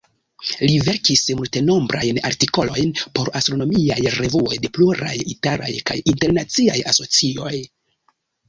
[0.61, 7.55] Li verkis multenombrajn artikolojn por astronomiaj revuoj de pluraj italaj kaj internaciaj asocioj.